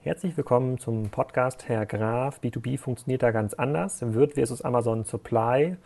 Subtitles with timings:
[0.00, 2.38] Herzlich willkommen zum Podcast Herr Graf.
[2.40, 4.00] B2B funktioniert da ganz anders.
[4.00, 5.76] Wird versus Amazon Supply.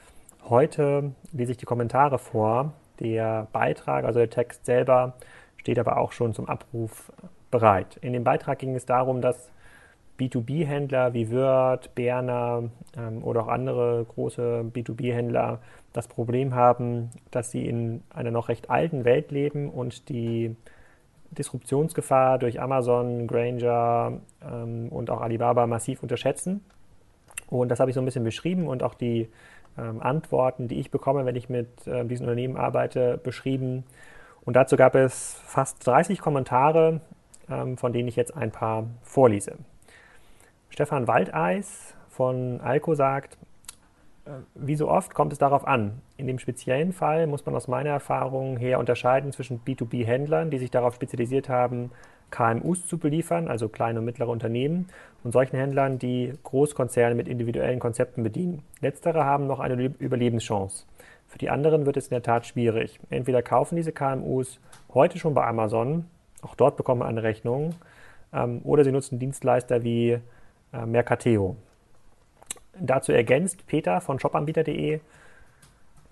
[0.50, 2.74] Heute lese ich die Kommentare vor.
[3.00, 5.14] Der Beitrag, also der Text selber,
[5.56, 7.10] steht aber auch schon zum Abruf
[7.50, 7.96] bereit.
[8.02, 9.50] In dem Beitrag ging es darum, dass
[10.20, 15.58] B2B-Händler wie Word, Berner ähm, oder auch andere große B2B-Händler
[15.94, 20.54] das Problem haben, dass sie in einer noch recht alten Welt leben und die
[21.32, 26.64] Disruptionsgefahr durch Amazon, Granger ähm, und auch Alibaba massiv unterschätzen.
[27.48, 29.28] Und das habe ich so ein bisschen beschrieben und auch die
[29.78, 33.84] ähm, Antworten, die ich bekomme, wenn ich mit äh, diesen Unternehmen arbeite, beschrieben.
[34.44, 37.00] Und dazu gab es fast 30 Kommentare,
[37.50, 39.56] ähm, von denen ich jetzt ein paar vorlese.
[40.70, 43.36] Stefan Waldeis von Alco sagt,
[44.54, 46.00] wie so oft kommt es darauf an.
[46.16, 50.70] In dem speziellen Fall muss man aus meiner Erfahrung her unterscheiden zwischen B2B-Händlern, die sich
[50.70, 51.90] darauf spezialisiert haben,
[52.30, 54.88] KMUs zu beliefern, also kleine und mittlere Unternehmen,
[55.24, 58.62] und solchen Händlern, die Großkonzerne mit individuellen Konzepten bedienen.
[58.80, 60.86] Letztere haben noch eine Überlebenschance.
[61.26, 63.00] Für die anderen wird es in der Tat schwierig.
[63.10, 64.60] Entweder kaufen diese KMUs
[64.94, 66.06] heute schon bei Amazon,
[66.42, 67.74] auch dort bekommen wir eine Rechnung,
[68.32, 70.18] ähm, oder sie nutzen Dienstleister wie
[70.72, 71.56] äh, Mercateo.
[72.78, 75.00] Dazu ergänzt Peter von shopanbieter.de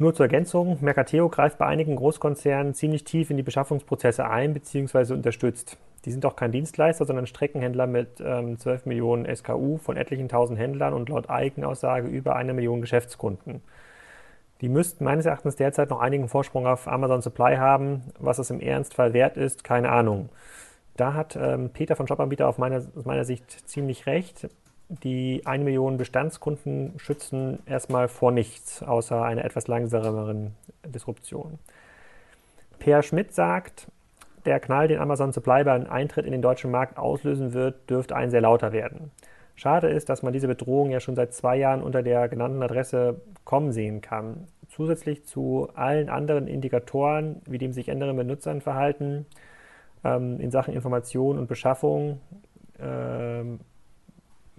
[0.00, 5.12] nur zur Ergänzung, Mercateo greift bei einigen Großkonzernen ziemlich tief in die Beschaffungsprozesse ein bzw.
[5.12, 5.77] unterstützt.
[6.06, 10.58] Die sind doch kein Dienstleister, sondern Streckenhändler mit ähm, 12 Millionen SKU von etlichen tausend
[10.58, 13.61] Händlern und laut Eigenaussage über eine Million Geschäftskunden.
[14.62, 18.05] Die müssten meines Erachtens derzeit noch einigen Vorsprung auf Amazon Supply haben.
[18.19, 20.31] Was es im Ernstfall wert ist, keine Ahnung.
[20.97, 24.48] Da hat ähm, Peter von Shopanbieter auf meiner, aus meiner Sicht ziemlich recht
[24.91, 31.58] die 1 Million Bestandskunden schützen erstmal vor nichts, außer einer etwas langsameren Disruption.
[32.80, 33.86] Per Schmidt sagt,
[34.47, 38.30] der Knall, den Amazon Supply beim Eintritt in den deutschen Markt auslösen wird, dürfte ein
[38.30, 39.12] sehr lauter werden.
[39.55, 43.20] Schade ist, dass man diese Bedrohung ja schon seit zwei Jahren unter der genannten Adresse
[43.44, 44.48] kommen sehen kann.
[44.69, 49.26] Zusätzlich zu allen anderen Indikatoren, wie dem sich ändernde Benutzernverhalten
[50.03, 52.20] ähm, in Sachen Information und Beschaffung,
[52.81, 53.60] ähm,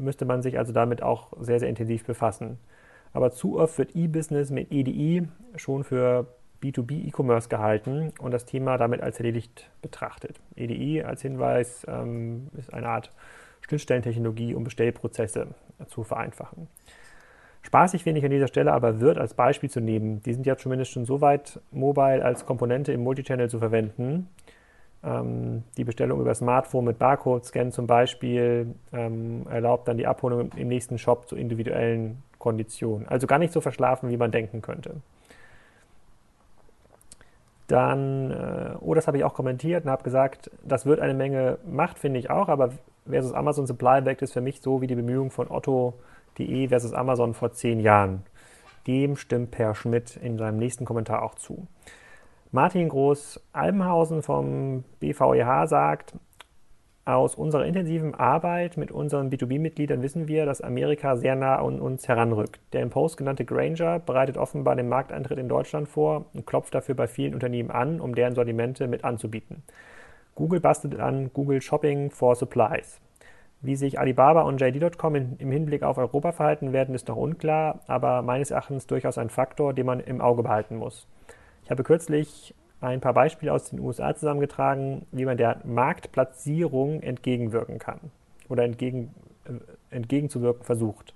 [0.01, 2.57] müsste man sich also damit auch sehr, sehr intensiv befassen.
[3.13, 6.27] Aber zu oft wird E-Business mit EDI schon für
[6.61, 10.39] B2B E-Commerce gehalten und das Thema damit als erledigt betrachtet.
[10.55, 13.11] EDI als Hinweis ähm, ist eine Art
[13.61, 15.47] Schnittstellentechnologie, um Bestellprozesse
[15.87, 16.67] zu vereinfachen.
[17.63, 20.21] Spaßig ich an dieser Stelle aber wird als Beispiel zu nehmen.
[20.23, 24.27] Die sind ja zumindest schon so weit mobile als Komponente im Multichannel zu verwenden,
[25.03, 30.67] ähm, die Bestellung über Smartphone mit Barcode-Scan zum Beispiel ähm, erlaubt dann die Abholung im
[30.67, 33.07] nächsten Shop zu individuellen Konditionen.
[33.07, 34.95] Also gar nicht so verschlafen, wie man denken könnte.
[37.67, 41.57] Dann, äh, oh, das habe ich auch kommentiert und habe gesagt, das wird eine Menge
[41.65, 42.71] Macht, finde ich auch, aber
[43.07, 47.33] versus Amazon Supply Back ist für mich so wie die Bemühung von Otto.de versus Amazon
[47.33, 48.23] vor zehn Jahren.
[48.87, 51.67] Dem stimmt Per Schmidt in seinem nächsten Kommentar auch zu.
[52.53, 56.15] Martin Groß-Albenhausen vom BVEH sagt,
[57.05, 62.09] aus unserer intensiven Arbeit mit unseren B2B-Mitgliedern wissen wir, dass Amerika sehr nah an uns
[62.09, 62.59] heranrückt.
[62.73, 66.93] Der im Post genannte Granger bereitet offenbar den Markteintritt in Deutschland vor und klopft dafür
[66.93, 69.63] bei vielen Unternehmen an, um deren Sortimente mit anzubieten.
[70.35, 72.99] Google bastelt an Google Shopping for Supplies.
[73.61, 78.23] Wie sich Alibaba und JD.com im Hinblick auf Europa verhalten werden, ist noch unklar, aber
[78.23, 81.07] meines Erachtens durchaus ein Faktor, den man im Auge behalten muss.
[81.71, 87.79] Ich habe kürzlich ein paar Beispiele aus den USA zusammengetragen, wie man der Marktplatzierung entgegenwirken
[87.79, 88.11] kann
[88.49, 89.15] oder entgegen,
[89.45, 91.15] äh, entgegenzuwirken versucht.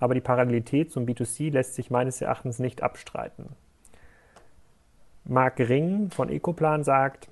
[0.00, 3.50] Aber die Parallelität zum B2C lässt sich meines Erachtens nicht abstreiten.
[5.24, 7.28] Marc Ring von Ecoplan sagt,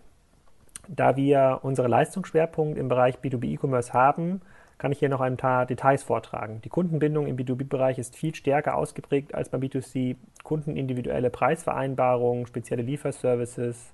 [0.86, 4.42] da wir unsere Leistungsschwerpunkt im Bereich B2B E-Commerce haben,
[4.80, 6.62] kann ich hier noch ein paar Details vortragen.
[6.64, 10.16] Die Kundenbindung im B2B-Bereich ist viel stärker ausgeprägt als beim B2C.
[10.42, 13.92] Kundenindividuelle Preisvereinbarungen, spezielle Lieferservices,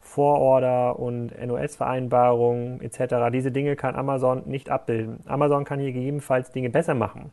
[0.00, 3.30] Vororder und NOS-Vereinbarungen etc.
[3.32, 5.20] Diese Dinge kann Amazon nicht abbilden.
[5.26, 7.30] Amazon kann hier gegebenenfalls Dinge besser machen,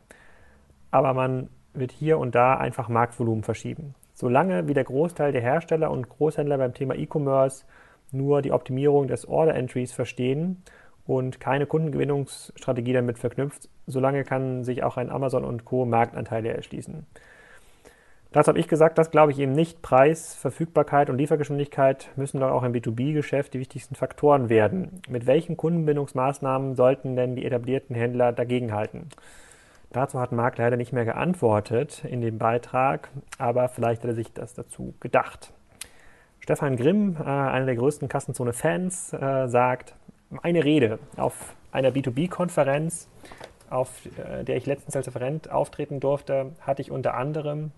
[0.92, 3.96] aber man wird hier und da einfach Marktvolumen verschieben.
[4.14, 7.64] Solange wie der Großteil der Hersteller und Großhändler beim Thema E-Commerce
[8.12, 10.62] nur die Optimierung des Order Entries verstehen
[11.06, 15.84] und keine Kundengewinnungsstrategie damit verknüpft, solange kann sich auch ein Amazon und Co.
[15.84, 17.06] Marktanteile erschließen.
[18.32, 19.80] Das habe ich gesagt, das glaube ich eben nicht.
[19.80, 25.00] Preis, Verfügbarkeit und Liefergeschwindigkeit müssen doch auch im B2B-Geschäft die wichtigsten Faktoren werden.
[25.08, 29.08] Mit welchen Kundenbindungsmaßnahmen sollten denn die etablierten Händler dagegenhalten?
[29.90, 33.08] Dazu hat Marc leider nicht mehr geantwortet in dem Beitrag,
[33.38, 35.54] aber vielleicht hat er sich das dazu gedacht.
[36.40, 39.94] Stefan Grimm, äh, einer der größten Kassenzone-Fans, äh, sagt,
[40.30, 43.08] meine Rede auf einer B2B-Konferenz,
[43.70, 47.72] auf äh, der ich letztens als Referent auftreten durfte, hatte ich unter anderem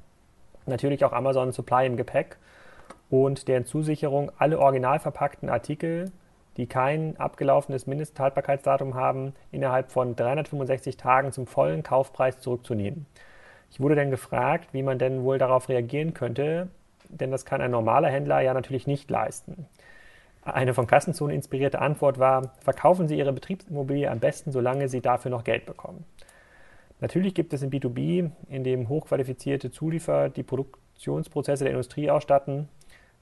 [0.67, 2.37] natürlich auch Amazon Supply im Gepäck
[3.11, 6.13] und deren Zusicherung, alle original verpackten Artikel,
[6.57, 13.07] die kein abgelaufenes Mindesthaltbarkeitsdatum haben, innerhalb von 365 Tagen zum vollen Kaufpreis zurückzunehmen.
[13.71, 16.69] Ich wurde dann gefragt, wie man denn wohl darauf reagieren könnte,
[17.09, 19.67] denn das kann ein normaler Händler ja natürlich nicht leisten.
[20.55, 25.31] Eine von Kassenzone inspirierte Antwort war, verkaufen Sie Ihre Betriebsimmobilie am besten, solange Sie dafür
[25.31, 26.05] noch Geld bekommen.
[27.01, 32.69] Natürlich gibt es in B2B, in dem hochqualifizierte Zulieferer die Produktionsprozesse der Industrie ausstatten.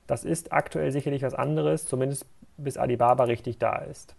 [0.06, 2.26] Das ist aktuell sicherlich was anderes, zumindest
[2.56, 4.14] bis Alibaba richtig da ist.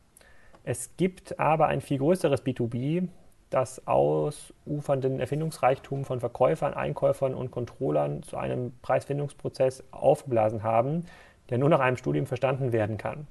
[0.64, 3.08] Es gibt aber ein viel größeres B2B,
[3.50, 11.06] das ausufernden Erfindungsreichtum von Verkäufern, Einkäufern und Controllern zu einem Preisfindungsprozess aufgeblasen haben,
[11.50, 13.28] der nur nach einem Studium verstanden werden kann.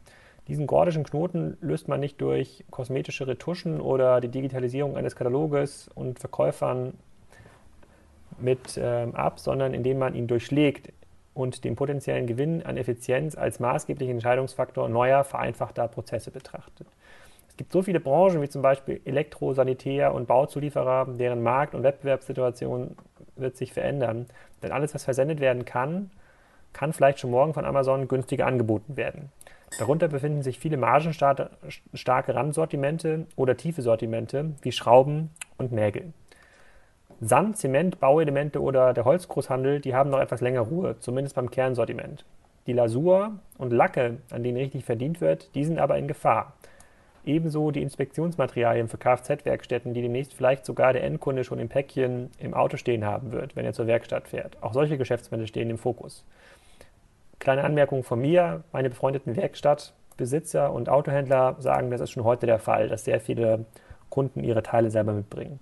[0.48, 6.20] Diesen gordischen Knoten löst man nicht durch kosmetische Retuschen oder die Digitalisierung eines Kataloges und
[6.20, 6.94] Verkäufern
[8.38, 10.92] mit ähm, ab, sondern indem man ihn durchschlägt
[11.34, 16.86] und den potenziellen Gewinn an Effizienz als maßgeblichen Entscheidungsfaktor neuer, vereinfachter Prozesse betrachtet.
[17.48, 21.82] Es gibt so viele Branchen wie zum Beispiel Elektro, Sanitär und Bauzulieferer, deren Markt- und
[21.82, 22.96] Wettbewerbssituation
[23.36, 24.26] wird sich verändern.
[24.62, 26.10] Denn alles, was versendet werden kann,
[26.76, 29.30] kann vielleicht schon morgen von Amazon günstiger angeboten werden.
[29.78, 31.48] Darunter befinden sich viele margenstarke
[32.34, 36.12] Randsortimente oder tiefe Sortimente wie Schrauben und Nägel.
[37.20, 42.26] Sand, Zement, Bauelemente oder der Holzgroßhandel, die haben noch etwas länger Ruhe, zumindest beim Kernsortiment.
[42.66, 46.52] Die Lasur und Lacke, an denen richtig verdient wird, die sind aber in Gefahr.
[47.24, 52.54] Ebenso die Inspektionsmaterialien für Kfz-Werkstätten, die demnächst vielleicht sogar der Endkunde schon im Päckchen im
[52.54, 54.62] Auto stehen haben wird, wenn er zur Werkstatt fährt.
[54.62, 56.24] Auch solche Geschäftsmänner stehen im Fokus.
[57.46, 62.58] Kleine Anmerkung von mir, meine befreundeten Werkstattbesitzer und Autohändler sagen, das ist schon heute der
[62.58, 63.66] Fall, dass sehr viele
[64.10, 65.60] Kunden ihre Teile selber mitbringen.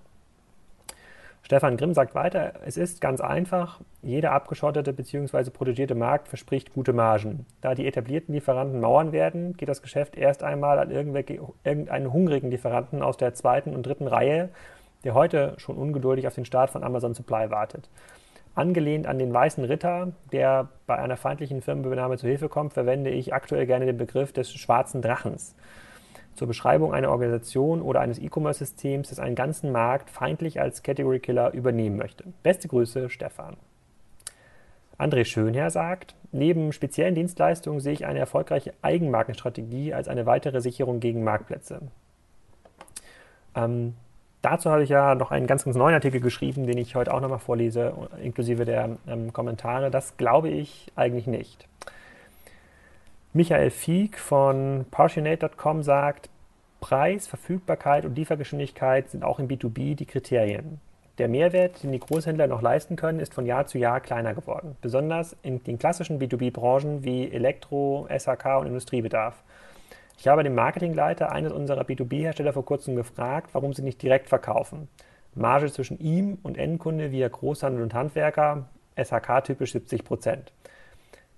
[1.43, 5.51] Stefan Grimm sagt weiter, es ist ganz einfach, jeder abgeschottete bzw.
[5.51, 7.45] protegierte Markt verspricht gute Margen.
[7.61, 13.03] Da die etablierten Lieferanten mauern werden, geht das Geschäft erst einmal an irgendeinen hungrigen Lieferanten
[13.03, 14.49] aus der zweiten und dritten Reihe,
[15.03, 17.89] der heute schon ungeduldig auf den Start von Amazon Supply wartet.
[18.55, 23.33] Angelehnt an den weißen Ritter, der bei einer feindlichen Firmenübernahme zu Hilfe kommt, verwende ich
[23.33, 25.55] aktuell gerne den Begriff des schwarzen Drachens
[26.35, 31.53] zur Beschreibung einer Organisation oder eines E-Commerce-Systems, das einen ganzen Markt feindlich als Category Killer
[31.53, 32.25] übernehmen möchte.
[32.43, 33.55] Beste Grüße, Stefan.
[34.97, 40.99] André Schönherr sagt, neben speziellen Dienstleistungen sehe ich eine erfolgreiche Eigenmarkenstrategie als eine weitere Sicherung
[40.99, 41.81] gegen Marktplätze.
[43.55, 43.95] Ähm,
[44.45, 47.19] Dazu habe ich ja noch einen ganz, ganz neuen Artikel geschrieben, den ich heute auch
[47.19, 49.89] nochmal vorlese, inklusive der ähm, Kommentare.
[49.89, 51.67] Das glaube ich eigentlich nicht.
[53.33, 56.29] Michael Fieck von Parsionate.com sagt,
[56.79, 60.79] Preis, Verfügbarkeit und Liefergeschwindigkeit sind auch im B2B die Kriterien.
[61.17, 64.77] Der Mehrwert, den die Großhändler noch leisten können, ist von Jahr zu Jahr kleiner geworden.
[64.79, 69.41] Besonders in den klassischen B2B-Branchen wie Elektro, SHK und Industriebedarf.
[70.17, 74.87] Ich habe den Marketingleiter eines unserer B2B-Hersteller vor kurzem gefragt, warum sie nicht direkt verkaufen.
[75.35, 80.53] Marge zwischen ihm und Endkunde via Großhandel und Handwerker, SHK typisch 70 Prozent.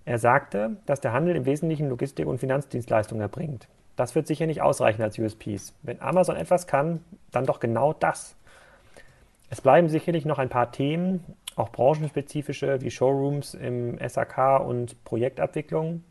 [0.06, 3.68] Er sagte, dass der Handel im Wesentlichen Logistik- und Finanzdienstleistungen erbringt.
[3.98, 5.74] Das wird sicher nicht ausreichen als USPs.
[5.82, 8.36] Wenn Amazon etwas kann, dann doch genau das.
[9.50, 11.24] Es bleiben sicherlich noch ein paar Themen,
[11.56, 16.04] auch branchenspezifische wie Showrooms im SAK und Projektabwicklung,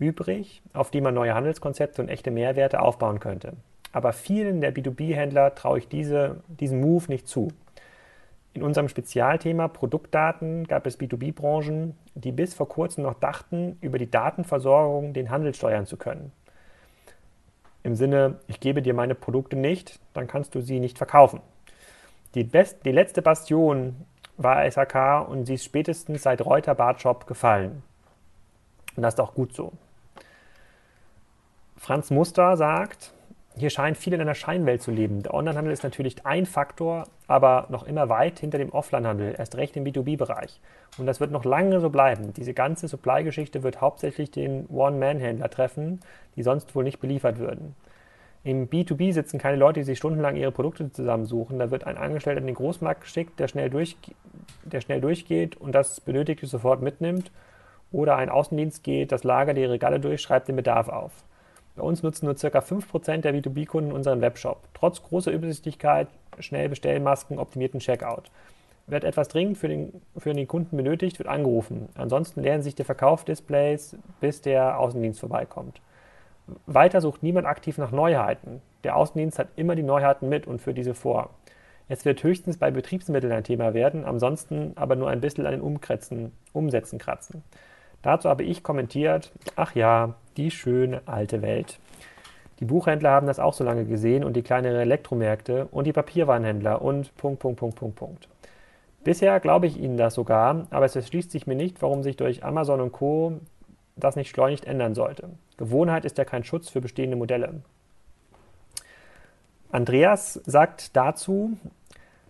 [0.00, 3.52] übrig, auf die man neue Handelskonzepte und echte Mehrwerte aufbauen könnte.
[3.92, 7.48] Aber vielen der B2B-Händler traue ich diese, diesen Move nicht zu.
[8.52, 14.10] In unserem Spezialthema Produktdaten gab es B2B-Branchen, die bis vor kurzem noch dachten, über die
[14.10, 16.32] Datenversorgung den Handel steuern zu können.
[17.82, 21.40] Im Sinne, ich gebe dir meine Produkte nicht, dann kannst du sie nicht verkaufen.
[22.34, 23.96] Die, best, die letzte Bastion
[24.36, 27.82] war SAK und sie ist spätestens seit Reuter Bartshop gefallen.
[28.96, 29.72] Und das ist auch gut so.
[31.82, 33.14] Franz Muster sagt,
[33.56, 35.22] hier scheint viel in einer Scheinwelt zu leben.
[35.22, 39.78] Der Onlinehandel ist natürlich ein Faktor, aber noch immer weit hinter dem Offlinehandel, erst recht
[39.78, 40.60] im B2B-Bereich.
[40.98, 42.34] Und das wird noch lange so bleiben.
[42.34, 46.00] Diese ganze Supply-Geschichte wird hauptsächlich den One-Man-Händler treffen,
[46.36, 47.74] die sonst wohl nicht beliefert würden.
[48.44, 51.58] Im B2B sitzen keine Leute, die sich stundenlang ihre Produkte zusammensuchen.
[51.58, 53.96] Da wird ein Angestellter in den Großmarkt geschickt, der schnell, durch,
[54.64, 57.32] der schnell durchgeht und das Benötigte sofort mitnimmt.
[57.90, 61.12] Oder ein Außendienst geht, das Lager, die Regale durch, schreibt den Bedarf auf.
[61.76, 62.58] Bei uns nutzen nur ca.
[62.58, 64.62] 5% der B2B-Kunden unseren Webshop.
[64.74, 66.08] Trotz großer Übersichtlichkeit,
[66.38, 68.30] schnell Bestellmasken, optimierten Checkout.
[68.86, 71.88] Wird etwas dringend für den, für den Kunden benötigt, wird angerufen.
[71.94, 75.80] Ansonsten lernen sich die Verkaufsdisplays, bis der Außendienst vorbeikommt.
[76.66, 78.60] Weiter sucht niemand aktiv nach Neuheiten.
[78.82, 81.30] Der Außendienst hat immer die Neuheiten mit und führt diese vor.
[81.88, 85.60] Es wird höchstens bei Betriebsmitteln ein Thema werden, ansonsten aber nur ein bisschen an den
[85.60, 87.42] Umkretzen, Umsätzen kratzen.
[88.02, 91.78] Dazu habe ich kommentiert, ach ja, die schöne alte Welt.
[92.60, 96.82] Die Buchhändler haben das auch so lange gesehen und die kleineren Elektromärkte und die Papierwarenhändler
[96.82, 98.28] und Punkt, Punkt, Punkt, Punkt, Punkt.
[99.02, 102.44] Bisher glaube ich Ihnen das sogar, aber es erschließt sich mir nicht, warum sich durch
[102.44, 103.40] Amazon und Co.
[103.96, 105.30] das nicht schleunigst ändern sollte.
[105.56, 107.62] Gewohnheit ist ja kein Schutz für bestehende Modelle.
[109.70, 111.56] Andreas sagt dazu,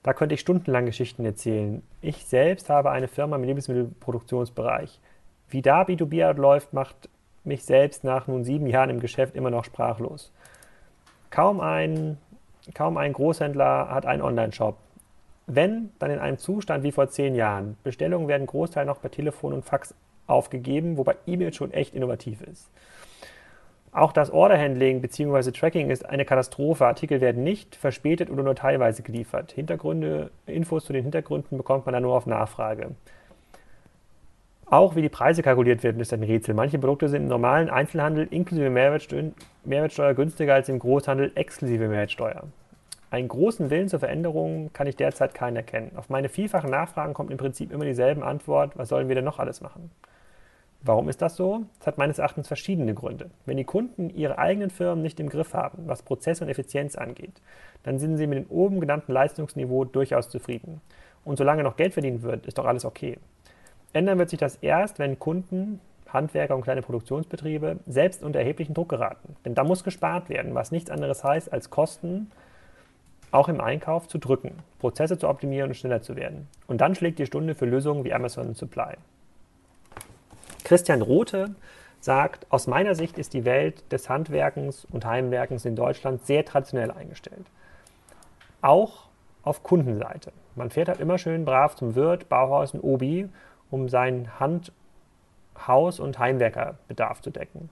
[0.02, 1.83] da könnte ich stundenlang Geschichten erzählen.
[2.00, 5.00] Ich selbst habe eine Firma im Lebensmittelproduktionsbereich.
[5.49, 7.09] Wie da B2B läuft, macht
[7.44, 10.32] mich selbst nach nun sieben Jahren im Geschäft immer noch sprachlos.
[11.30, 12.18] Kaum ein,
[12.75, 14.76] kaum ein Großhändler hat einen Online-Shop.
[15.47, 17.76] Wenn, dann in einem Zustand wie vor zehn Jahren.
[17.82, 19.94] Bestellungen werden Großteil noch per Telefon und Fax
[20.26, 22.70] aufgegeben, wobei E-Mail schon echt innovativ ist.
[23.92, 25.50] Auch das Orderhandling bzw.
[25.50, 26.87] Tracking ist eine Katastrophe.
[26.87, 29.50] Artikel werden nicht verspätet oder nur teilweise geliefert.
[29.50, 32.92] Hintergründe, Infos zu den Hintergründen bekommt man dann nur auf Nachfrage.
[34.70, 36.54] Auch wie die Preise kalkuliert werden, ist ein Rätsel.
[36.54, 42.44] Manche Produkte sind im normalen Einzelhandel inklusive Mehrwertsteuer, günstiger als im Großhandel exklusive Mehrwertsteuer.
[43.10, 45.90] Einen großen Willen zur Veränderung kann ich derzeit keinen erkennen.
[45.96, 49.40] Auf meine vielfachen Nachfragen kommt im Prinzip immer dieselbe Antwort, was sollen wir denn noch
[49.40, 49.90] alles machen?
[50.82, 51.64] Warum ist das so?
[51.80, 53.28] Das hat meines Erachtens verschiedene Gründe.
[53.46, 57.42] Wenn die Kunden ihre eigenen Firmen nicht im Griff haben, was Prozess und Effizienz angeht,
[57.82, 60.80] dann sind sie mit dem oben genannten Leistungsniveau durchaus zufrieden.
[61.24, 63.18] Und solange noch Geld verdient wird, ist doch alles okay.
[63.92, 68.88] Ändern wird sich das erst, wenn Kunden, Handwerker und kleine Produktionsbetriebe selbst unter erheblichen Druck
[68.88, 69.37] geraten.
[69.44, 72.30] Denn da muss gespart werden, was nichts anderes heißt, als Kosten
[73.32, 76.49] auch im Einkauf zu drücken, Prozesse zu optimieren und schneller zu werden.
[76.66, 78.94] Und dann schlägt die Stunde für Lösungen wie Amazon Supply.
[80.64, 81.54] Christian Rothe
[82.00, 86.90] sagt, aus meiner Sicht ist die Welt des Handwerkens und Heimwerkens in Deutschland sehr traditionell
[86.90, 87.47] eingestellt.
[88.62, 89.09] Auch
[89.42, 90.32] auf Kundenseite.
[90.54, 93.28] Man fährt halt immer schön brav zum Wirt, Bauhaus und Obi
[93.70, 94.72] um seinen Hand-,
[95.66, 97.68] Haus- und Heimwerkerbedarf zu decken.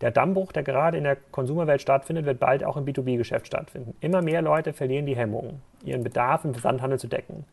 [0.00, 3.96] Der Dammbruch, der gerade in der Konsumerwelt stattfindet, wird bald auch im B2B-Geschäft stattfinden.
[4.00, 7.44] Immer mehr Leute verlieren die Hemmung, ihren Bedarf im Versandhandel zu decken.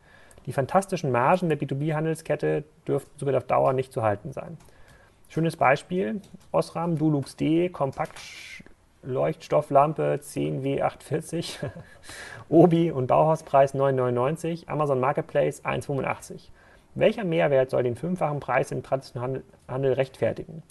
[0.46, 4.58] Die fantastischen Margen der B2B-Handelskette dürften somit auf Dauer nicht zu halten sein.
[5.28, 6.20] Schönes Beispiel:
[6.50, 8.18] Osram Dulux D, Kompakt
[9.02, 11.58] Leuchtstofflampe 10W840,
[12.48, 16.48] Obi und Bauhauspreis 9,99, Amazon Marketplace 1,85.
[16.94, 20.62] Welcher Mehrwert soll den fünffachen Preis im traditionellen Handel rechtfertigen?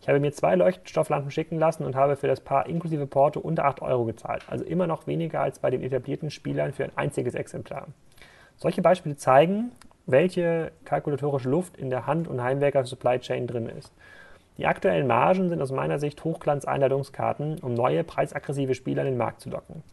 [0.00, 3.64] Ich habe mir zwei Leuchtstofflampen schicken lassen und habe für das Paar inklusive Porto unter
[3.64, 7.34] 8 Euro gezahlt, also immer noch weniger als bei den etablierten Spielern für ein einziges
[7.34, 7.86] Exemplar.
[8.56, 9.70] Solche Beispiele zeigen,
[10.06, 13.92] welche kalkulatorische Luft in der Hand- und Heimwerker-Supply Chain drin ist.
[14.56, 19.42] Die aktuellen Margen sind aus meiner Sicht Hochglanz-Einladungskarten, um neue preisaggressive Spieler in den Markt
[19.42, 19.84] zu locken.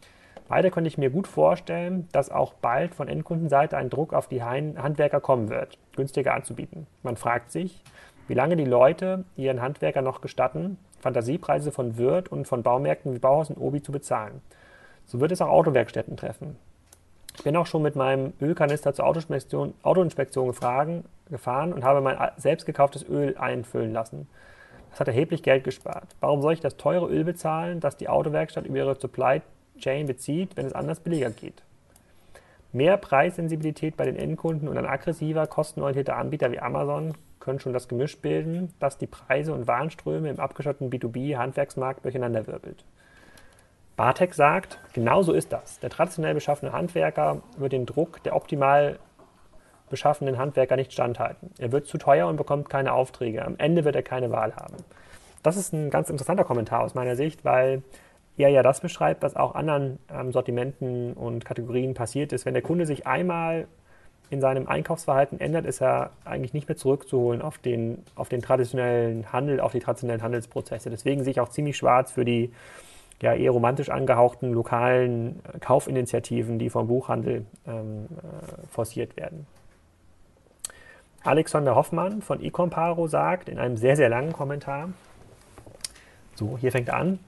[0.48, 4.42] Weiter könnte ich mir gut vorstellen, dass auch bald von Endkundenseite ein Druck auf die
[4.42, 6.86] Handwerker kommen wird, günstiger anzubieten.
[7.02, 7.82] Man fragt sich,
[8.28, 13.18] wie lange die Leute ihren Handwerker noch gestatten, Fantasiepreise von Wirt und von Baumärkten wie
[13.18, 14.40] Bauhaus und Obi zu bezahlen.
[15.04, 16.56] So wird es auch Autowerkstätten treffen.
[17.36, 22.16] Ich bin auch schon mit meinem Ölkanister zur Autoinspektion, Autoinspektion gefragen, gefahren und habe mein
[22.36, 24.26] selbst gekauftes Öl einfüllen lassen.
[24.90, 26.06] Das hat erheblich Geld gespart.
[26.20, 29.42] Warum soll ich das teure Öl bezahlen, das die Autowerkstatt über ihre Supply
[29.78, 31.62] Chain bezieht, wenn es anders billiger geht.
[32.72, 37.88] Mehr Preissensibilität bei den Endkunden und ein aggressiver, kostenorientierter Anbieter wie Amazon können schon das
[37.88, 42.84] Gemisch bilden, das die Preise und Warenströme im abgeschotteten B2B-Handwerksmarkt durcheinanderwirbelt.
[43.96, 45.80] Bartek sagt, genau so ist das.
[45.80, 48.98] Der traditionell beschaffene Handwerker wird den Druck der optimal
[49.88, 51.50] beschaffenen Handwerker nicht standhalten.
[51.58, 53.44] Er wird zu teuer und bekommt keine Aufträge.
[53.44, 54.76] Am Ende wird er keine Wahl haben.
[55.42, 57.82] Das ist ein ganz interessanter Kommentar aus meiner Sicht, weil
[58.36, 62.46] eher ja das beschreibt, was auch anderen ähm, Sortimenten und Kategorien passiert ist.
[62.46, 63.66] Wenn der Kunde sich einmal
[64.28, 69.32] in seinem Einkaufsverhalten ändert, ist er eigentlich nicht mehr zurückzuholen auf den, auf den traditionellen
[69.32, 70.90] Handel, auf die traditionellen Handelsprozesse.
[70.90, 72.52] Deswegen sehe ich auch ziemlich schwarz für die
[73.22, 79.46] ja, eher romantisch angehauchten lokalen äh, Kaufinitiativen, die vom Buchhandel ähm, äh, forciert werden.
[81.22, 84.90] Alexander Hoffmann von eComparo sagt in einem sehr, sehr langen Kommentar,
[86.34, 87.18] so, hier fängt er an,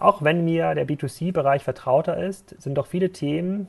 [0.00, 3.68] auch wenn mir der B2C-Bereich vertrauter ist, sind doch viele Themen,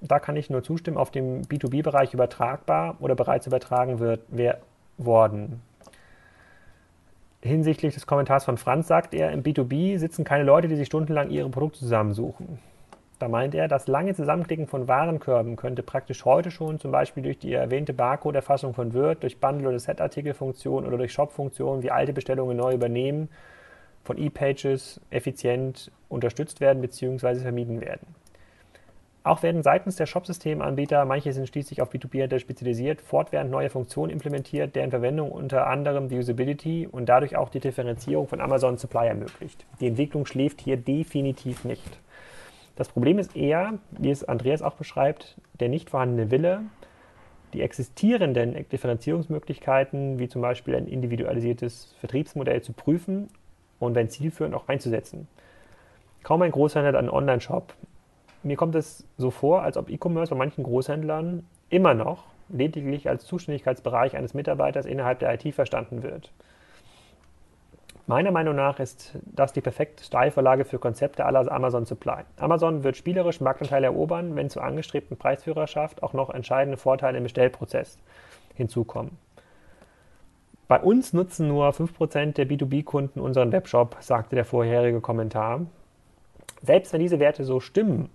[0.00, 4.58] da kann ich nur zustimmen, auf dem B2B-Bereich übertragbar oder bereits übertragen wird, wer,
[4.98, 5.62] worden.
[7.40, 11.30] Hinsichtlich des Kommentars von Franz sagt er, im B2B sitzen keine Leute, die sich stundenlang
[11.30, 12.58] ihre Produkte zusammensuchen.
[13.18, 17.38] Da meint er, das lange Zusammenklicken von Warenkörben könnte praktisch heute schon zum Beispiel durch
[17.38, 22.56] die erwähnte Barcode-Erfassung von Word, durch Bundle- oder Set-Artikel-Funktionen oder durch Shop-Funktionen wie alte Bestellungen
[22.56, 23.28] neu übernehmen
[24.04, 27.36] von E-Pages effizient unterstützt werden bzw.
[27.36, 28.06] vermieden werden.
[29.24, 34.74] Auch werden seitens der Shopsystemanbieter, manche sind schließlich auf B2B-Händler spezialisiert, fortwährend neue Funktionen implementiert,
[34.74, 39.64] deren Verwendung unter anderem die Usability und dadurch auch die Differenzierung von Amazon Supply ermöglicht.
[39.78, 42.00] Die Entwicklung schläft hier definitiv nicht.
[42.74, 46.62] Das Problem ist eher, wie es Andreas auch beschreibt, der nicht vorhandene Wille,
[47.52, 53.28] die existierenden Differenzierungsmöglichkeiten, wie zum Beispiel ein individualisiertes Vertriebsmodell zu prüfen
[53.86, 55.28] und wenn zielführend auch einzusetzen.
[56.22, 57.74] Kaum ein Großhändler hat einen Online-Shop,
[58.42, 63.24] mir kommt es so vor, als ob E-Commerce bei manchen Großhändlern immer noch lediglich als
[63.24, 66.32] Zuständigkeitsbereich eines Mitarbeiters innerhalb der IT verstanden wird.
[68.08, 72.24] Meiner Meinung nach ist das die perfekte Steilvorlage für Konzepte aller Amazon Supply.
[72.36, 77.98] Amazon wird spielerisch Marktanteile erobern, wenn zur angestrebten Preisführerschaft auch noch entscheidende Vorteile im Bestellprozess
[78.54, 79.16] hinzukommen.
[80.68, 85.66] Bei uns nutzen nur 5% der B2B-Kunden unseren Webshop, sagte der vorherige Kommentar.
[86.62, 88.08] Selbst wenn diese Werte so stimmen,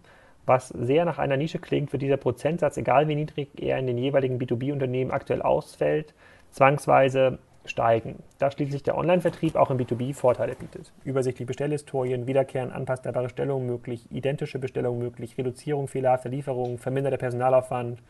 [0.46, 3.98] was sehr nach einer Nische klingt, wird dieser Prozentsatz, egal wie niedrig er in den
[3.98, 6.14] jeweiligen B2B-Unternehmen aktuell ausfällt,
[6.52, 10.94] zwangsweise steigen, da schließlich der Online-Vertrieb auch im B2B Vorteile bietet.
[11.04, 18.02] Übersichtliche Bestellhistorien, wiederkehrend anpassbare Bestellungen möglich, identische Bestellungen möglich, Reduzierung fehlerhafter Lieferungen, verminderter Personalaufwand,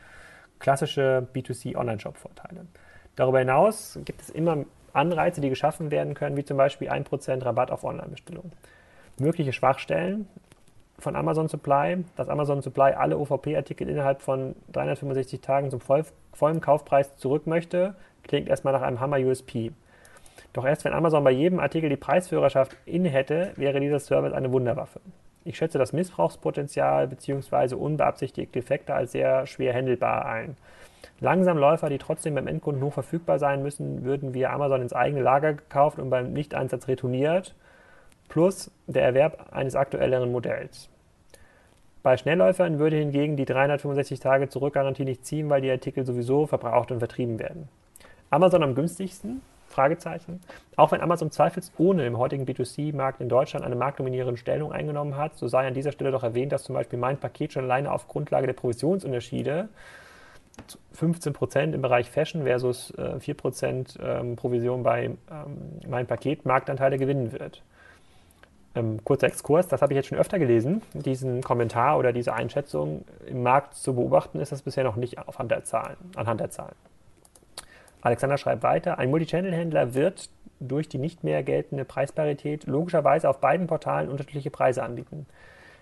[0.59, 2.67] klassische B2C-Online-Shop-Vorteile.
[3.17, 7.71] Darüber hinaus gibt es immer Anreize, die geschaffen werden können, wie zum Beispiel 1% Rabatt
[7.71, 8.53] auf Online-Bestellungen.
[9.19, 10.27] Mögliche Schwachstellen
[10.99, 16.61] von Amazon Supply, dass Amazon Supply alle OVP-Artikel innerhalb von 365 Tagen zum voll, vollen
[16.61, 19.71] Kaufpreis zurück möchte, klingt erstmal nach einem Hammer-USP.
[20.53, 24.51] Doch erst wenn Amazon bei jedem Artikel die Preisführerschaft inne hätte, wäre dieser Service eine
[24.51, 25.01] Wunderwaffe.
[25.43, 27.73] Ich schätze das Missbrauchspotenzial bzw.
[27.75, 30.55] unbeabsichtigte Effekte als sehr schwer handelbar ein.
[31.19, 35.21] Langsam Läufer, die trotzdem beim Endkunden hoch verfügbar sein müssen, würden via Amazon ins eigene
[35.21, 37.55] Lager gekauft und beim Nichteinsatz retourniert
[38.29, 40.89] plus der Erwerb eines aktuelleren Modells.
[42.03, 46.91] Bei Schnellläufern würde hingegen die 365 Tage Zurückgarantie nicht ziehen, weil die Artikel sowieso verbraucht
[46.91, 47.67] und vertrieben werden.
[48.29, 49.41] Amazon am günstigsten?
[49.67, 50.39] Fragezeichen.
[50.77, 55.47] Auch wenn Amazon zweifelsohne im heutigen B2C-Markt in Deutschland eine marktdominierende Stellung eingenommen hat, so
[55.47, 58.47] sei an dieser Stelle doch erwähnt, dass zum Beispiel mein Paket schon alleine auf Grundlage
[58.47, 59.67] der Provisionsunterschiede
[60.95, 65.17] 15% im Bereich Fashion versus 4% äh, ähm, Provision bei ähm,
[65.87, 67.61] mein Paket Marktanteile gewinnen wird.
[68.75, 73.05] Ähm, kurzer Exkurs, das habe ich jetzt schon öfter gelesen, diesen Kommentar oder diese Einschätzung
[73.25, 75.97] im Markt zu beobachten, ist das bisher noch nicht anhand der Zahlen.
[76.15, 76.75] Anhand der Zahlen.
[78.01, 83.67] Alexander schreibt weiter, ein Multichannel-Händler wird durch die nicht mehr geltende Preisparität logischerweise auf beiden
[83.67, 85.25] Portalen unterschiedliche Preise anbieten.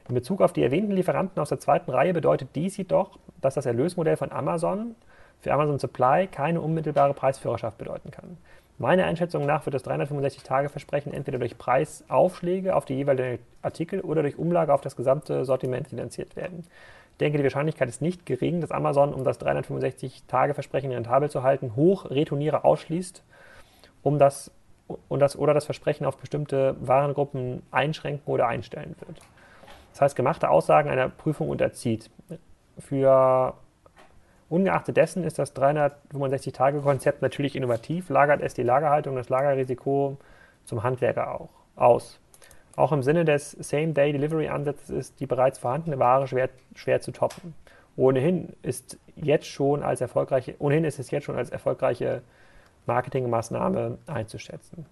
[0.07, 3.65] In Bezug auf die erwähnten Lieferanten aus der zweiten Reihe bedeutet dies jedoch, dass das
[3.65, 4.95] Erlösmodell von Amazon
[5.39, 8.37] für Amazon Supply keine unmittelbare Preisführerschaft bedeuten kann.
[8.77, 14.37] Meiner Einschätzung nach wird das 365-Tage-Versprechen entweder durch Preisaufschläge auf die jeweiligen Artikel oder durch
[14.37, 16.65] Umlage auf das gesamte Sortiment finanziert werden.
[17.11, 21.75] Ich denke, die Wahrscheinlichkeit ist nicht gering, dass Amazon, um das 365-Tage-Versprechen rentabel zu halten,
[21.75, 23.23] hoch Returniere ausschließt
[24.03, 24.51] um das,
[25.07, 29.19] und das, oder das Versprechen auf bestimmte Warengruppen einschränken oder einstellen wird.
[29.95, 32.09] Das heißt, gemachte Aussagen einer Prüfung unterzieht.
[32.77, 33.53] Für
[34.49, 40.17] Ungeachtet dessen ist das 365-Tage-Konzept natürlich innovativ, lagert es die Lagerhaltung das Lagerrisiko
[40.65, 42.19] zum Handwerker auch aus.
[42.75, 47.55] Auch im Sinne des Same-Day-Delivery-Ansatzes ist die bereits vorhandene Ware schwer, schwer zu toppen.
[47.95, 52.21] Ohnehin ist, jetzt schon als erfolgreiche, ohnehin ist es jetzt schon als erfolgreiche
[52.85, 54.85] Marketingmaßnahme einzuschätzen.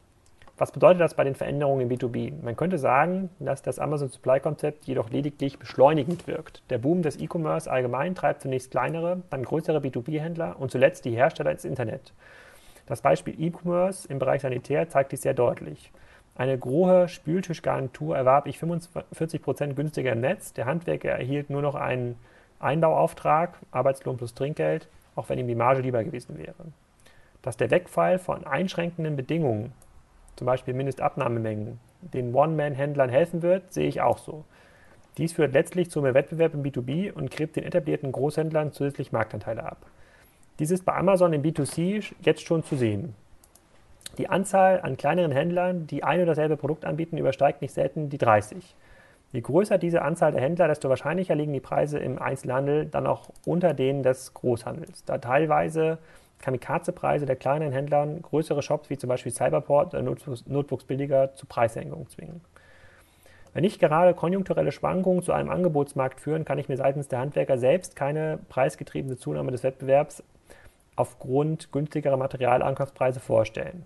[0.63, 2.41] Was bedeutet das bei den Veränderungen im B2B?
[2.41, 6.63] Man könnte sagen, dass das Amazon Supply Konzept jedoch lediglich beschleunigend wirkt.
[6.69, 11.51] Der Boom des E-Commerce allgemein treibt zunächst kleinere, dann größere B2B-Händler und zuletzt die Hersteller
[11.51, 12.13] ins Internet.
[12.85, 15.91] Das Beispiel E-Commerce im Bereich Sanitär zeigt dies sehr deutlich.
[16.33, 20.53] Eine große Spültischgarnitur erwarb ich 45% günstiger im Netz.
[20.53, 22.17] Der Handwerker erhielt nur noch einen
[22.61, 26.71] Einbauauftrag, Arbeitslohn plus Trinkgeld, auch wenn ihm die Marge lieber gewesen wäre.
[27.41, 29.73] Dass der Wegfall von einschränkenden Bedingungen
[30.35, 34.45] zum Beispiel Mindestabnahmemengen, den One-Man-Händlern helfen wird, sehe ich auch so.
[35.17, 39.63] Dies führt letztlich zu mehr Wettbewerb im B2B und gräbt den etablierten Großhändlern zusätzlich Marktanteile
[39.63, 39.85] ab.
[40.59, 43.15] Dies ist bei Amazon im B2C jetzt schon zu sehen.
[44.17, 48.19] Die Anzahl an kleineren Händlern, die ein oder dasselbe Produkt anbieten, übersteigt nicht selten die
[48.19, 48.75] 30.
[49.31, 53.29] Je größer diese Anzahl der Händler, desto wahrscheinlicher liegen die Preise im Einzelhandel dann auch
[53.45, 55.97] unter denen des Großhandels, da teilweise
[56.43, 62.07] Kamikaze-Preise der kleinen Händler größere Shops wie zum Beispiel Cyberport oder Notebooks billiger zu Preissenkungen
[62.09, 62.41] zwingen.
[63.53, 67.57] Wenn nicht gerade konjunkturelle Schwankungen zu einem Angebotsmarkt führen, kann ich mir seitens der Handwerker
[67.57, 70.23] selbst keine preisgetriebene Zunahme des Wettbewerbs
[70.95, 73.85] aufgrund günstigerer Materialankaufspreise vorstellen.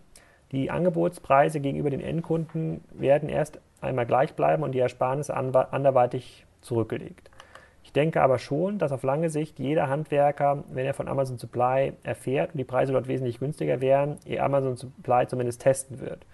[0.51, 7.29] Die Angebotspreise gegenüber den Endkunden werden erst einmal gleich bleiben und die Ersparnisse anderweitig zurückgelegt.
[7.87, 11.93] Ich denke aber schon, dass auf lange Sicht jeder Handwerker, wenn er von Amazon Supply
[12.03, 16.25] erfährt und die Preise dort wesentlich günstiger wären, ihr Amazon Supply zumindest testen wird.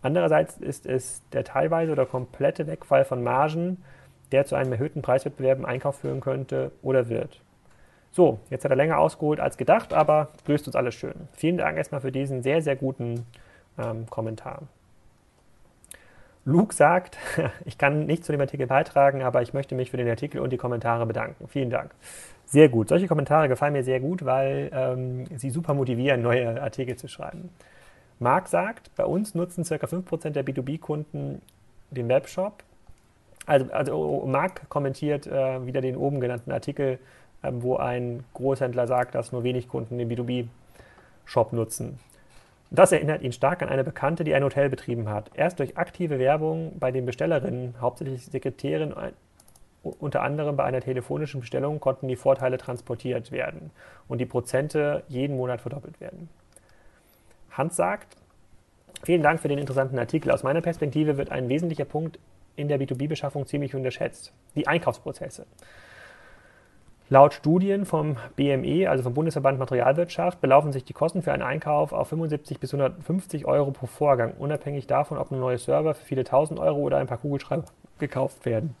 [0.00, 3.84] Andererseits ist es der teilweise oder komplette Wegfall von Margen,
[4.32, 7.42] der zu einem erhöhten Preiswettbewerb im Einkauf führen könnte oder wird.
[8.10, 11.28] So, jetzt hat er länger ausgeholt als gedacht, aber grüßt uns alles schön.
[11.34, 13.26] Vielen Dank erstmal für diesen sehr, sehr guten
[13.76, 14.62] ähm, Kommentar.
[16.44, 17.16] Luke sagt,
[17.64, 20.50] ich kann nicht zu dem Artikel beitragen, aber ich möchte mich für den Artikel und
[20.50, 21.48] die Kommentare bedanken.
[21.48, 21.92] Vielen Dank.
[22.46, 22.88] Sehr gut.
[22.88, 27.48] Solche Kommentare gefallen mir sehr gut, weil ähm, sie super motivieren, neue Artikel zu schreiben.
[28.18, 29.74] Marc sagt, bei uns nutzen ca.
[29.74, 31.40] 5% der B2B-Kunden
[31.90, 32.62] den Webshop.
[33.46, 36.98] Also, also Marc kommentiert äh, wieder den oben genannten Artikel,
[37.42, 41.98] äh, wo ein Großhändler sagt, dass nur wenig Kunden den B2B-Shop nutzen.
[42.74, 45.30] Das erinnert ihn stark an eine Bekannte, die ein Hotel betrieben hat.
[45.34, 48.92] Erst durch aktive Werbung bei den Bestellerinnen, hauptsächlich Sekretärin,
[49.82, 53.70] unter anderem bei einer telefonischen Bestellung, konnten die Vorteile transportiert werden
[54.08, 56.28] und die Prozente jeden Monat verdoppelt werden.
[57.52, 58.16] Hans sagt,
[59.04, 60.32] vielen Dank für den interessanten Artikel.
[60.32, 62.18] Aus meiner Perspektive wird ein wesentlicher Punkt
[62.56, 64.32] in der B2B-Beschaffung ziemlich unterschätzt.
[64.56, 65.46] Die Einkaufsprozesse.
[67.10, 71.92] Laut Studien vom BME, also vom Bundesverband Materialwirtschaft, belaufen sich die Kosten für einen Einkauf
[71.92, 76.24] auf 75 bis 150 Euro pro Vorgang, unabhängig davon, ob nun neue Server für viele
[76.24, 77.66] tausend Euro oder ein paar Kugelschreiber
[77.98, 78.74] gekauft werden.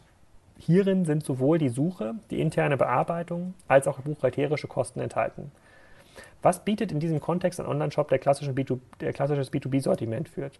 [0.58, 5.52] Hierin sind sowohl die Suche, die interne Bearbeitung als auch buchhalterische Kosten enthalten.
[6.40, 10.58] Was bietet in diesem Kontext ein Online-Shop, der, B2, der klassisches B2B-Sortiment führt?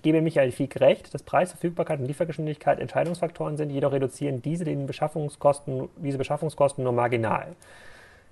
[0.00, 4.64] Ich gebe Michael Fieck recht, dass Preis, Verfügbarkeit und Liefergeschwindigkeit Entscheidungsfaktoren sind, jedoch reduzieren diese
[4.64, 7.48] den Beschaffungskosten, diese Beschaffungskosten nur marginal.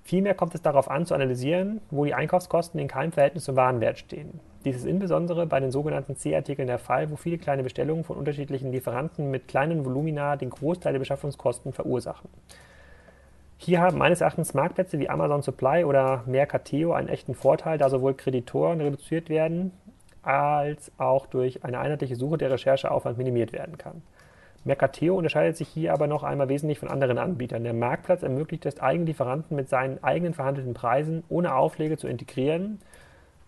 [0.01, 3.99] Vielmehr kommt es darauf an, zu analysieren, wo die Einkaufskosten in keinem Verhältnis zum Warenwert
[3.99, 4.39] stehen.
[4.65, 8.71] Dies ist insbesondere bei den sogenannten C-Artikeln der Fall, wo viele kleine Bestellungen von unterschiedlichen
[8.71, 12.31] Lieferanten mit kleinen Volumina den Großteil der Beschaffungskosten verursachen.
[13.57, 18.15] Hier haben meines Erachtens Marktplätze wie Amazon Supply oder Mercateo einen echten Vorteil, da sowohl
[18.15, 19.71] Kreditoren reduziert werden,
[20.29, 24.03] als auch durch eine einheitliche Suche der Rechercheaufwand minimiert werden kann.
[24.63, 27.63] Mercateo unterscheidet sich hier aber noch einmal wesentlich von anderen Anbietern.
[27.63, 32.79] Der Marktplatz ermöglicht es Eigenlieferanten mit seinen eigenen verhandelten Preisen ohne Auflege zu integrieren,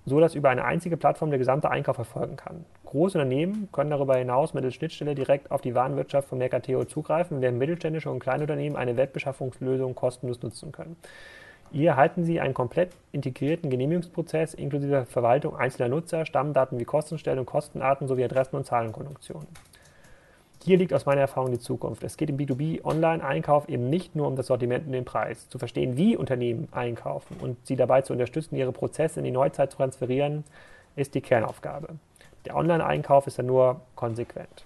[0.06, 2.66] so dass über eine einzige Plattform der gesamte Einkauf erfolgen kann.
[2.86, 7.60] Große Unternehmen können darüber hinaus mittels Schnittstelle direkt auf die Warenwirtschaft von Mercateo zugreifen, während
[7.60, 10.96] mittelständische und Kleinunternehmen eine Webbeschaffungslösung kostenlos nutzen können.
[11.72, 17.46] Hier erhalten Sie einen komplett integrierten Genehmigungsprozess inklusive Verwaltung einzelner Nutzer, Stammdaten wie Kostenstellen und
[17.46, 19.48] Kostenarten sowie Adressen- und Zahlenkonjunktionen.
[20.64, 22.04] Hier liegt aus meiner Erfahrung die Zukunft.
[22.04, 25.50] Es geht im B2B-Online-Einkauf eben nicht nur um das Sortiment und den Preis.
[25.50, 29.72] Zu verstehen, wie Unternehmen einkaufen und sie dabei zu unterstützen, ihre Prozesse in die Neuzeit
[29.72, 30.44] zu transferieren,
[30.96, 31.96] ist die Kernaufgabe.
[32.46, 34.66] Der Online-Einkauf ist ja nur konsequent.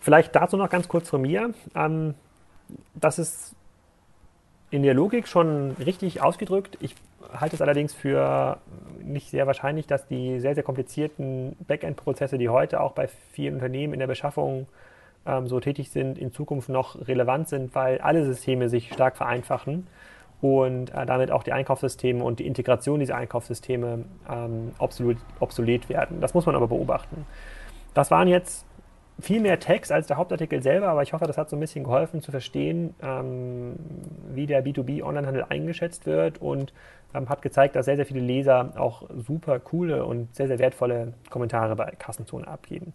[0.00, 1.54] Vielleicht dazu noch ganz kurz von mir.
[1.76, 2.14] Ähm,
[2.94, 3.54] das ist
[4.74, 6.78] in der Logik schon richtig ausgedrückt.
[6.80, 6.96] Ich
[7.32, 8.58] halte es allerdings für
[9.04, 13.92] nicht sehr wahrscheinlich, dass die sehr, sehr komplizierten Backend-Prozesse, die heute auch bei vielen Unternehmen
[13.92, 14.66] in der Beschaffung
[15.26, 19.86] ähm, so tätig sind, in Zukunft noch relevant sind, weil alle Systeme sich stark vereinfachen
[20.40, 26.20] und äh, damit auch die Einkaufssysteme und die Integration dieser Einkaufssysteme ähm, obsolet, obsolet werden.
[26.20, 27.26] Das muss man aber beobachten.
[27.94, 28.66] Das waren jetzt
[29.20, 31.84] viel mehr Text als der Hauptartikel selber, aber ich hoffe, das hat so ein bisschen
[31.84, 33.76] geholfen zu verstehen, ähm,
[34.32, 36.72] wie der B2B-Onlinehandel eingeschätzt wird und
[37.14, 41.14] ähm, hat gezeigt, dass sehr, sehr viele Leser auch super coole und sehr, sehr wertvolle
[41.30, 42.92] Kommentare bei Kassenzone abgeben.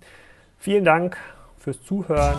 [0.57, 1.17] Vielen Dank
[1.57, 2.35] fürs Zuhören.